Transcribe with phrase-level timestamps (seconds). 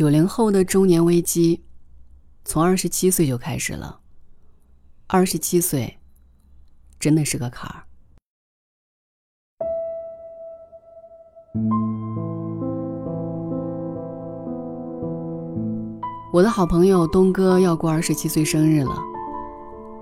[0.00, 1.62] 九零后的中年危机，
[2.46, 4.00] 从二十七岁就开始了。
[5.06, 5.98] 二十七岁，
[6.98, 7.84] 真的是个坎儿。
[16.32, 18.96] 我的好朋友东哥要过二十七岁生日了，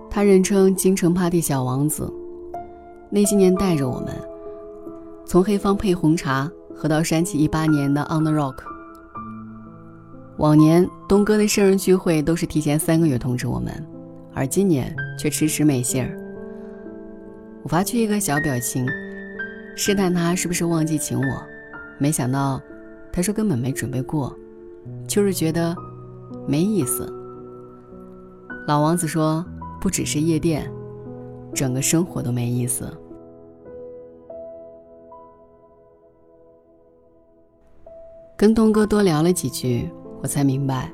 [0.08, 2.08] 他人称京城 Party 小王子，
[3.10, 4.16] 那些年带着我们，
[5.26, 8.77] 从黑方配红茶喝到山崎一八年的 On the Rock。
[10.38, 13.72] 往年东哥的生日聚会都是提前三个月通知我们，
[14.32, 16.16] 而今年却迟迟没信儿。
[17.62, 18.86] 我发去一个小表情，
[19.76, 21.42] 试探他是不是忘记请我，
[21.98, 22.60] 没想到
[23.12, 24.34] 他说根本没准备过，
[25.06, 25.76] 就是觉得。
[26.46, 27.10] 没意思。
[28.66, 29.44] 老王子说
[29.80, 30.70] ：“不只是夜店，
[31.54, 32.88] 整个生活都没意思。”
[38.36, 39.90] 跟东哥多聊了几句，
[40.20, 40.90] 我才明白，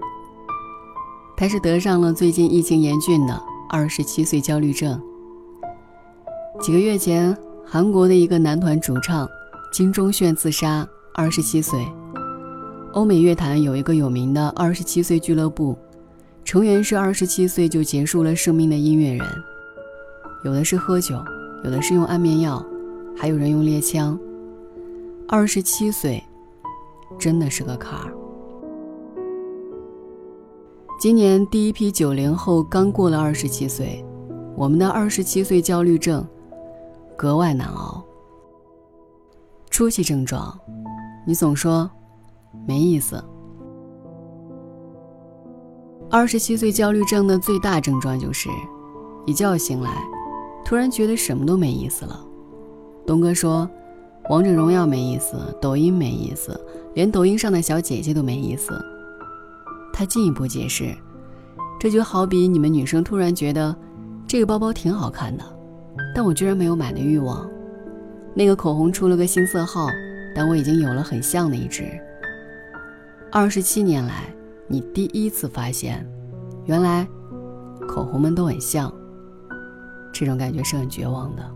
[1.37, 5.01] 他是得上了最近疫情严峻的二十七岁焦虑症。
[6.61, 9.29] 几个月前，韩国的一个男团主唱
[9.73, 11.87] 金钟铉自杀，二十七岁。
[12.93, 15.77] 欧美乐坛有一个有名的二十七岁俱乐部，
[16.45, 19.27] 成员是二十七岁就结束了生命的音乐人，
[20.45, 21.17] 有的是喝酒，
[21.65, 22.65] 有的是用安眠药，
[23.17, 24.17] 还有人用猎枪。
[25.27, 26.23] 二十七岁，
[27.19, 28.15] 真的是个坎儿。
[31.05, 34.03] 今年第一批九零后刚过了二十七岁，
[34.57, 36.27] 我们的二十七岁焦虑症
[37.15, 38.03] 格外难熬。
[39.69, 40.59] 初期症状，
[41.27, 41.91] 你总说。
[42.67, 43.23] 没意思。
[46.11, 48.49] 二十七岁焦虑症的最大症状就是，
[49.27, 50.03] 一觉醒来，
[50.65, 52.19] 突然觉得什么都没意思了。
[53.07, 53.69] 东哥说，
[54.31, 56.59] 王者荣耀没意思，抖音没意思，
[56.95, 58.83] 连抖音上的小姐姐都没意思。
[59.97, 60.93] 他进一步解释，
[61.79, 63.75] 这就好比你们女生突然觉得，
[64.27, 65.45] 这个包包挺好看的，
[66.13, 67.49] 但我居然没有买的欲望。
[68.35, 69.87] 那个口红出了个新色号，
[70.35, 71.85] 但我已经有了很像的一支。
[73.31, 74.35] 二十七年来，
[74.67, 76.05] 你第一次发现，
[76.65, 77.07] 原来
[77.87, 78.93] 口红们都很像。
[80.13, 81.51] 这种感觉是很绝望的。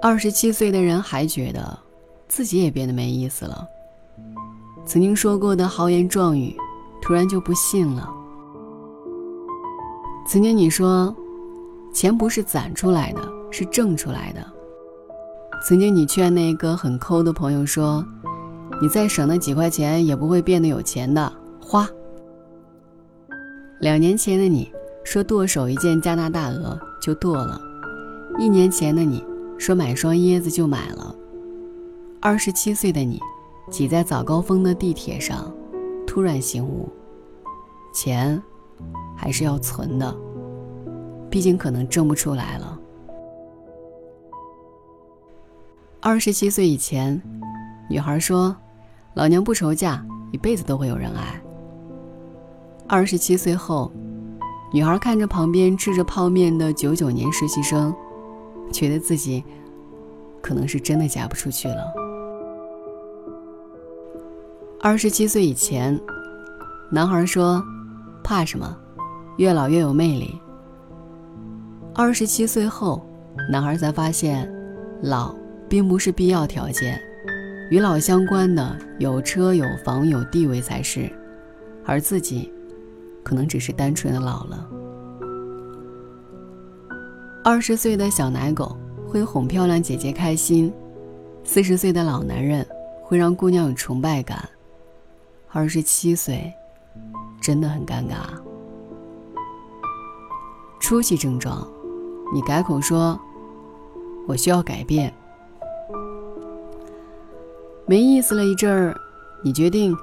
[0.00, 1.78] 二十七岁的人还觉得
[2.26, 3.68] 自己也变得没意思了。
[4.86, 6.56] 曾经说过的豪言壮语，
[7.02, 8.08] 突然就不信了。
[10.28, 11.14] 曾经你说，
[11.92, 13.20] 钱不是攒出来的，
[13.50, 14.46] 是挣出来的。
[15.66, 18.06] 曾经你劝那个很抠的朋友说
[18.80, 21.88] ：“你再省那几块钱也不会变得有钱的，花。”
[23.80, 24.70] 两年前的你
[25.02, 27.60] 说剁手一件加拿大鹅就剁了，
[28.38, 29.24] 一年前的你
[29.58, 31.12] 说买双椰子就买了，
[32.20, 33.20] 二十七岁的你
[33.70, 35.52] 挤在早高峰的地铁上，
[36.06, 36.88] 突然醒悟，
[37.92, 38.40] 钱
[39.16, 40.16] 还是要存的，
[41.28, 42.78] 毕竟可能挣不出来了。
[46.00, 47.20] 二十七岁以前，
[47.90, 48.56] 女孩说
[49.14, 51.42] ：“老娘不愁嫁，一辈子都会有人爱。”
[52.86, 53.90] 二十七岁后，
[54.72, 57.92] 女孩看着旁边吃着泡面的九九年实习生，
[58.72, 59.42] 觉得自己
[60.40, 62.05] 可能是真的嫁不出去了。
[64.86, 66.00] 二十七岁以前，
[66.92, 67.60] 男孩说
[68.22, 68.78] ：“怕什么？
[69.36, 70.40] 越老越有魅力。”
[71.92, 73.04] 二十七岁后，
[73.50, 74.48] 男孩才发现，
[75.02, 75.34] 老。
[75.68, 77.02] 并不是必要条件，
[77.68, 81.10] 与老相关的有车有房有地位才是，
[81.84, 82.52] 而自己，
[83.24, 84.68] 可能只是单纯的老了。
[87.42, 88.76] 二十岁的小奶狗
[89.08, 90.72] 会哄漂亮姐姐开心，
[91.42, 92.64] 四十岁的老男人
[93.02, 94.48] 会让姑娘有崇拜感，
[95.52, 96.52] 二十七岁，
[97.40, 98.16] 真的很尴尬。
[100.80, 101.66] 初期症状，
[102.34, 103.18] 你改口说，
[104.26, 105.12] 我需要改变。
[107.86, 109.00] 没意思了一阵儿，
[109.42, 109.96] 你决定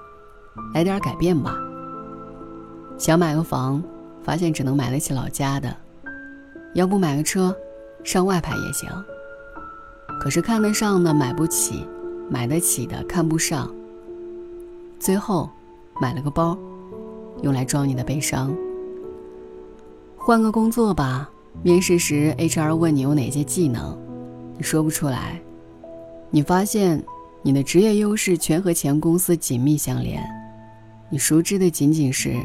[0.73, 1.55] 来点改变吧。
[2.97, 3.83] 想买个房，
[4.23, 5.69] 发现只能买得起老家的；
[6.73, 7.55] 要不买个车，
[8.03, 8.89] 上外牌也行。
[10.19, 11.87] 可是看得上的买不起，
[12.29, 13.69] 买得起的看不上。
[15.03, 15.49] 最后
[15.99, 16.57] 买了个包，
[17.41, 18.55] 用来装你的悲伤。
[20.15, 21.29] 换个工作吧，
[21.61, 23.97] 面试时 HR 问你有哪些技能，
[24.55, 25.41] 你说不出来。
[26.31, 27.03] 你发现。
[27.45, 30.23] 你的职业优势全和前公司紧密相连，
[31.09, 32.37] 你熟知的仅仅是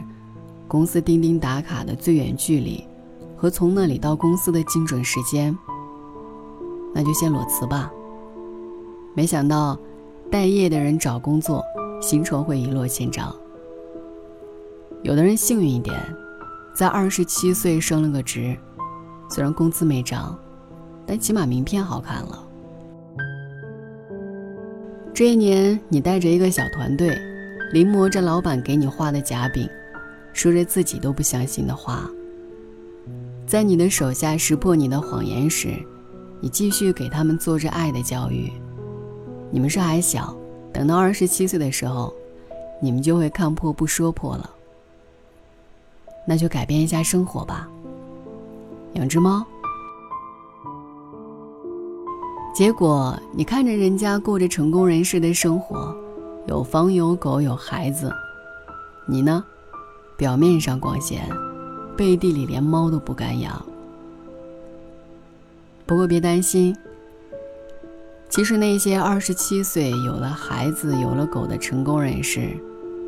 [0.67, 2.85] 公司钉钉打卡的最远距离
[3.37, 5.57] 和从那里到公司的精准时间。
[6.93, 7.93] 那就先裸辞吧。
[9.15, 9.79] 没想到
[10.33, 11.63] 待业的人找工作，
[12.01, 13.35] 薪酬会一落千丈。
[15.03, 15.97] 有的人幸运一点，
[16.75, 18.57] 在二十七岁升了个职，
[19.31, 20.39] 虽然工资没涨，
[21.07, 22.45] 但起码名片好看了。
[25.15, 27.19] 这一年，你带着一个小团队，
[27.73, 29.69] 临摹着老板给你画的假饼，
[30.33, 32.09] 说着自己都不相信的话。
[33.47, 35.71] 在你的手下识破你的谎言时，
[36.41, 38.53] 你继续给他们做着爱的教育。
[39.51, 40.37] 你们是还小，
[40.79, 42.15] 等到二十七岁的时候，
[42.81, 44.49] 你们就会看破不说破了。
[46.25, 47.69] 那就改变一下生活吧，
[48.93, 49.45] 养只猫。
[52.55, 55.93] 结果你看着人家过着成功人士的生活，
[56.47, 58.13] 有房有狗有孩子，
[59.05, 59.45] 你呢，
[60.17, 61.29] 表面上光鲜，
[61.97, 63.61] 背地里连猫都不敢养。
[65.85, 66.73] 不过别担心，
[68.31, 72.57] 其实那些二十七岁有了孩子有了狗的成功人士，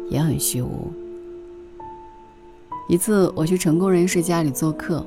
[0.09, 0.91] 也很虚无。
[2.89, 5.07] 一次，我去成功人士家里做客，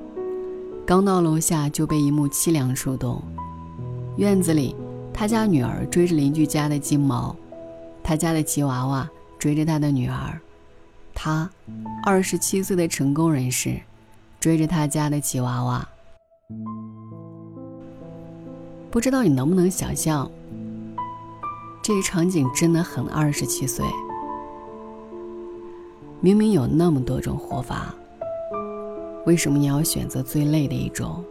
[0.85, 3.21] 刚到楼下就被一幕凄凉触动。
[4.17, 4.75] 院子里，
[5.11, 7.35] 他家女儿追着邻居家的金毛，
[8.03, 10.39] 他家的吉娃娃追着他的女儿，
[11.13, 11.49] 他，
[12.05, 13.77] 二十七岁的成功人士，
[14.39, 15.89] 追着他家的吉娃娃。
[18.93, 20.29] 不知道你能不能想象，
[21.81, 23.83] 这一场景真的很二十七岁。
[26.21, 27.91] 明明有那么多种活法，
[29.25, 31.25] 为什么你要选择最累的一种？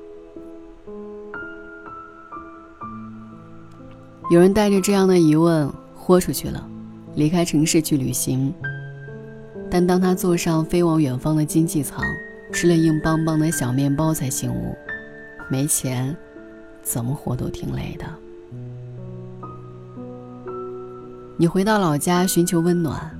[4.29, 6.69] 有人带着这样的疑问豁出去了，
[7.15, 8.53] 离开城市去旅行。
[9.71, 12.05] 但当他坐上飞往远方的经济舱，
[12.53, 14.75] 吃了硬邦邦的小面包，才醒悟：
[15.49, 16.17] 没钱，
[16.83, 18.05] 怎么活都挺累的。
[21.37, 23.11] 你回到老家寻求温暖，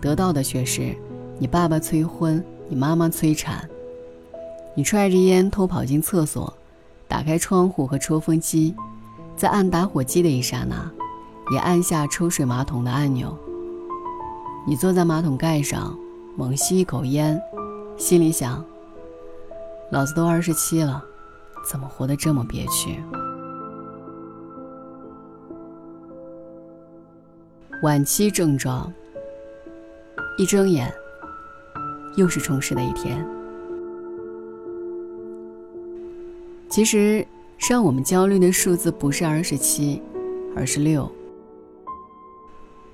[0.00, 0.94] 得到的却是。
[1.38, 3.66] 你爸爸催婚，你妈妈催产，
[4.74, 6.52] 你揣着烟偷跑进厕所，
[7.08, 8.74] 打开窗户和抽风机，
[9.36, 10.90] 在按打火机的一刹那，
[11.50, 13.34] 也按下抽水马桶的按钮。
[14.66, 15.96] 你坐在马桶盖上，
[16.36, 17.40] 猛吸一口烟，
[17.96, 18.62] 心里想：
[19.90, 21.02] 老子都二十七了，
[21.64, 22.98] 怎么活得这么憋屈？
[27.82, 28.92] 晚期症状，
[30.38, 30.92] 一睁眼。
[32.16, 33.24] 又是充实的一天。
[36.68, 37.24] 其实，
[37.56, 40.02] 让我们焦虑的数字不是二十七，
[40.56, 41.10] 而是六。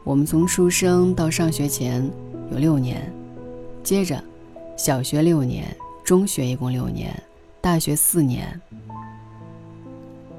[0.04, 2.08] 我们从出生到上学前
[2.52, 3.10] 有六年，
[3.82, 4.22] 接着，
[4.76, 5.74] 小学六年，
[6.04, 7.10] 中学一共六年，
[7.66, 8.60] 大学四年。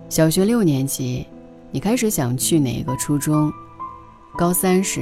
[0.07, 1.27] 小学六年级，
[1.71, 3.51] 你开始想去哪个初中；
[4.37, 5.01] 高三时，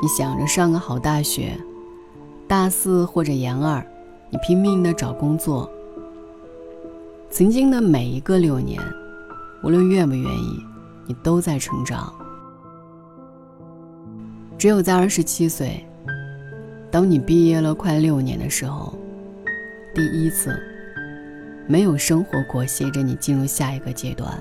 [0.00, 1.58] 你想着上个好大学。
[2.46, 3.84] 大四或者研二，
[4.30, 5.68] 你拼命的找工作。
[7.32, 8.80] 曾经的每一个六年，
[9.64, 10.64] 无论愿不愿意，
[11.04, 12.14] 你都在成长。
[14.56, 15.84] 只有在二十七岁，
[16.92, 18.94] 当你毕业了快六年的时候，
[19.92, 20.56] 第一次，
[21.66, 24.38] 没有生活裹挟着你进入下一个阶段，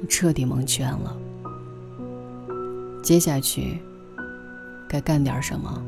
[0.00, 1.16] 你彻底蒙圈了。
[3.02, 3.78] 接下去，
[4.88, 5.82] 该干点什么？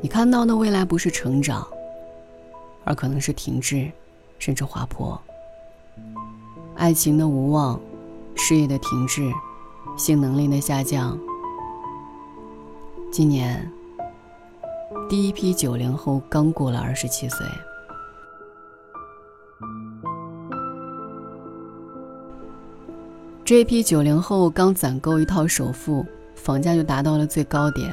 [0.00, 1.64] 你看到的未来不是成长，
[2.84, 3.88] 而可能是停滞，
[4.38, 5.20] 甚至滑坡。
[6.74, 7.78] 爱情的无望，
[8.34, 9.30] 事业的停滞，
[9.96, 11.16] 性能力的下降。
[13.12, 13.70] 今年，
[15.08, 17.46] 第一批九零后刚过了二十七岁，
[23.44, 26.06] 这批九零后刚攒够一套首付，
[26.36, 27.92] 房价就达到了最高点。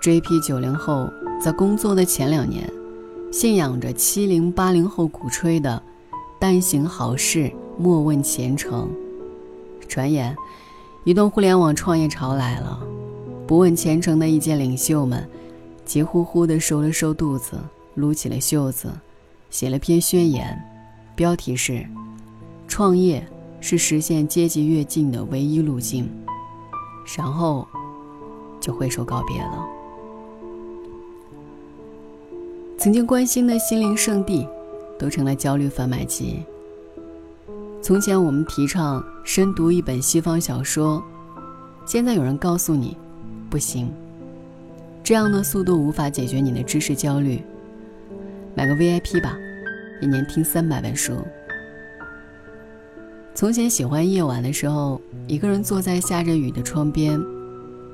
[0.00, 1.10] 这一批九零后
[1.42, 2.70] 在工作的前两年，
[3.32, 5.82] 信仰着七零八零后鼓吹的
[6.38, 8.88] “但行好事，莫问前程”。
[9.88, 10.34] 转眼，
[11.02, 12.78] 移动互联网创业潮来了，
[13.48, 15.28] 不问前程的意见领袖们，
[15.84, 17.58] 急呼呼地收了收肚子，
[17.94, 18.88] 撸起了袖子，
[19.50, 20.56] 写了篇宣言，
[21.16, 21.84] 标题是
[22.68, 23.26] “创业
[23.66, 26.06] 是实现阶级跃进的唯一路径”，
[27.16, 27.66] 然后
[28.60, 29.66] 就挥手告别了。
[32.76, 34.46] 曾经关心的心灵圣地，
[34.98, 36.42] 都成了焦虑贩卖机。
[37.80, 41.02] 从前我们提倡深读一本西方小说，
[41.86, 42.94] 现在有人告诉你，
[43.48, 43.90] 不行，
[45.02, 47.40] 这样的速度无法解决你的知识焦虑。
[48.54, 49.38] 买个 VIP 吧，
[50.02, 51.14] 一年听三百本书。
[53.34, 57.20] 从前喜欢夜晚的时候，一个人坐在下着雨的窗边，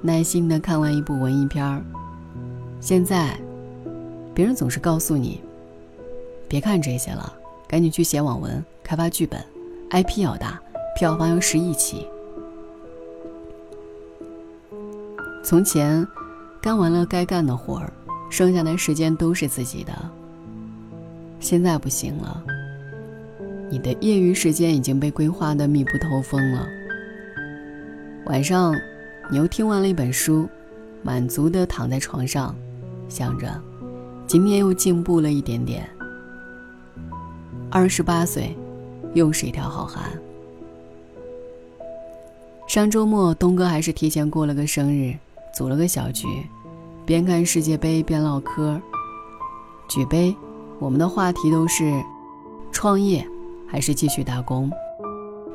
[0.02, 1.82] 耐心的看完一部文艺片儿。
[2.78, 3.40] 现在，
[4.34, 5.40] 别人总是告诉你，
[6.46, 7.32] 别看这些了，
[7.66, 9.42] 赶紧去写网文、开发剧本
[9.90, 10.60] ，IP 要大，
[10.94, 12.06] 票房要十亿起。
[15.42, 16.06] 从前，
[16.60, 17.90] 干完了该干的活儿，
[18.28, 19.92] 剩下的时间都是自己的。
[21.40, 22.44] 现在不行了。
[23.70, 26.66] 你的业余时间已经被规划的密不透风了。
[28.26, 28.74] 晚上，
[29.30, 30.48] 你又听完了一本书，
[31.02, 32.54] 满足的躺在床上，
[33.08, 33.48] 想着
[34.26, 35.88] 今天又进步了一点点。
[37.70, 38.56] 二十八岁，
[39.14, 40.10] 又是一条好汉。
[42.66, 45.14] 上周末，东哥还是提前过了个生日，
[45.54, 46.26] 组了个小局，
[47.06, 48.80] 边看世界杯边唠嗑。
[49.88, 50.34] 举杯，
[50.80, 52.02] 我们的话题都是
[52.72, 53.24] 创业。
[53.70, 54.68] 还是继续打工？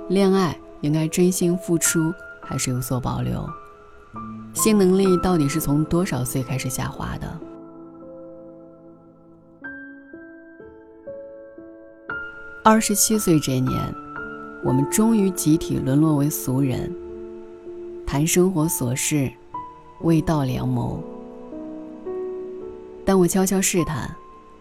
[0.07, 3.45] 恋爱应该真心付出，还是有所保留？
[4.53, 7.39] 性能力到底是从多少岁开始下滑的？
[12.63, 13.93] 二十七岁这年，
[14.63, 16.95] 我们终于集体沦落为俗人，
[18.07, 19.29] 谈生活琐事，
[20.01, 21.03] 未到良谋。
[23.03, 24.09] 但我悄悄试探，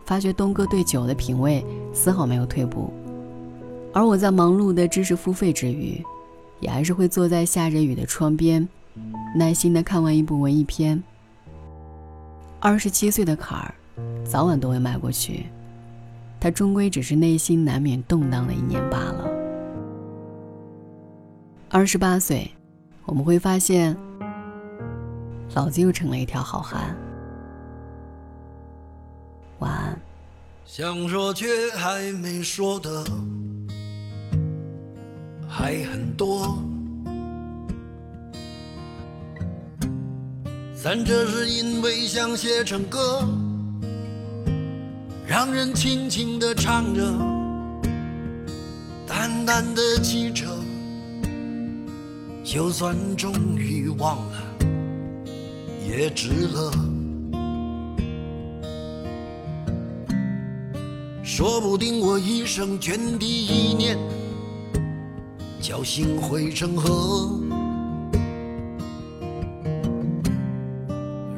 [0.05, 2.93] 发觉东哥对酒的品味丝毫没有退步。
[3.95, 6.05] 而我在忙碌的知识付费之余，
[6.59, 8.69] 也还是会坐在下着雨的窗边，
[9.37, 11.01] 耐心的看完一部文艺片。
[12.59, 13.73] 二十七岁的坎儿，
[14.25, 15.47] 早晚都会迈过去，
[16.41, 19.31] 他终归只是内心难免动荡的一年罢了。
[21.69, 22.51] 二十八岁，
[23.05, 23.97] 我们会发现，
[25.55, 26.97] 老子又成了一条好汉。
[29.61, 29.97] 晚安。
[30.65, 31.47] 想说却
[31.77, 33.05] 还没说的。
[35.57, 36.59] 还很多，
[40.75, 43.25] 咱这是因为想写成歌，
[45.25, 47.01] 让人轻轻地唱着，
[49.07, 50.45] 淡淡的记着，
[52.43, 54.43] 就算终于忘了，
[55.89, 56.73] 也值了。
[61.23, 63.97] 说不定我一生涓滴一念。
[65.67, 67.41] 侥幸汇成河，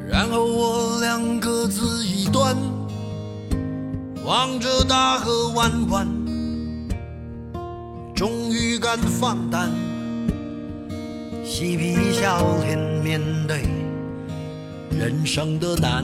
[0.05, 2.53] 然后我俩各自一端，
[4.25, 6.05] 望着大河弯弯，
[8.13, 9.71] 终于敢放胆，
[11.45, 13.63] 嬉皮笑脸面对
[14.91, 16.03] 人生的难。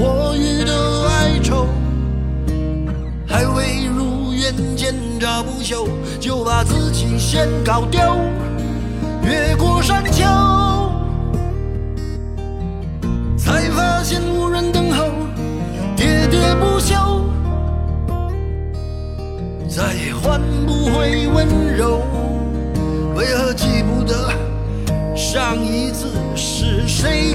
[0.00, 1.66] 我予的哀愁，
[3.26, 5.88] 还未如愿见着不朽，
[6.20, 8.00] 就把自己先搞丢。
[9.24, 10.24] 越过山丘，
[13.36, 15.06] 才发现无人等候，
[15.96, 16.94] 喋喋不休，
[19.68, 22.02] 再也换不回温柔。
[23.16, 24.30] 为何记不得
[25.16, 27.34] 上一次是谁，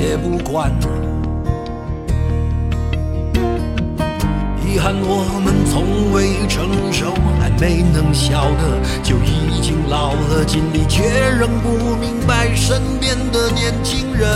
[0.00, 0.72] 也不管。
[4.64, 11.02] 遗憾我们从未成熟，还没能晓得就已经老了，尽力却
[11.38, 14.26] 仍不明白身边的年轻人。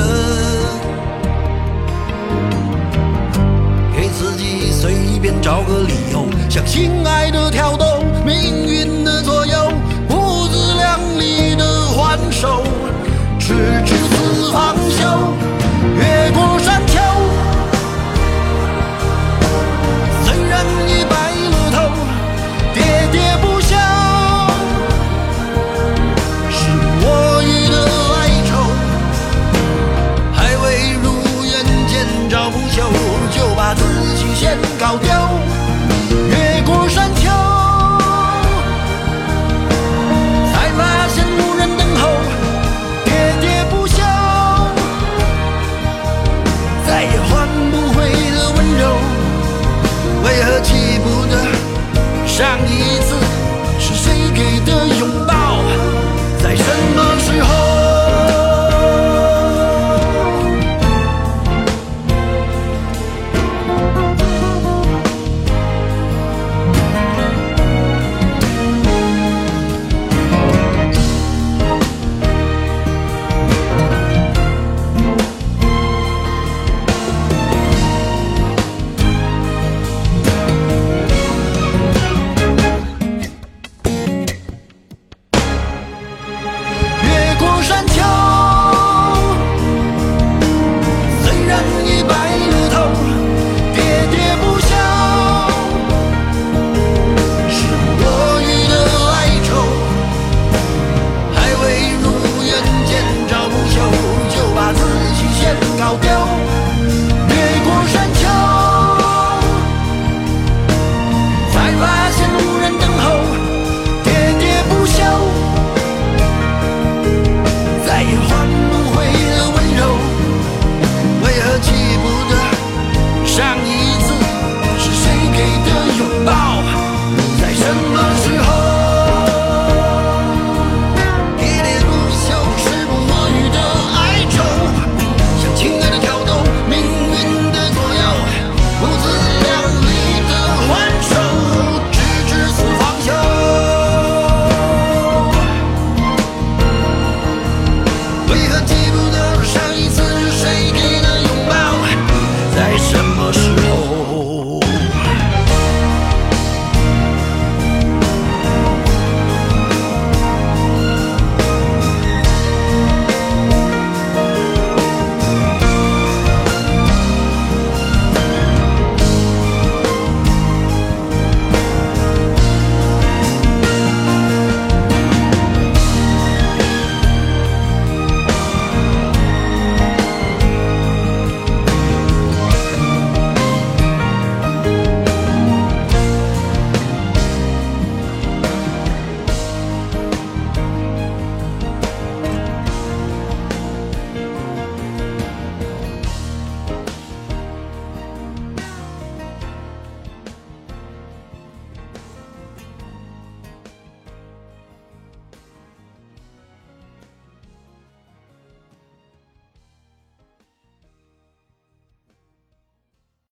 [3.96, 7.93] 给自己随便找个理由，向心爱的挑逗。